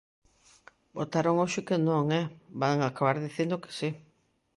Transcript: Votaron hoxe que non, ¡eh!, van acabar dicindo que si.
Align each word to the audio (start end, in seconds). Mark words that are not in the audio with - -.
Votaron 0.97 1.35
hoxe 1.41 1.59
que 1.67 1.77
non, 1.87 2.03
¡eh!, 2.19 2.25
van 2.61 2.77
acabar 2.81 3.17
dicindo 3.25 3.61
que 3.63 3.71
si. 3.77 3.89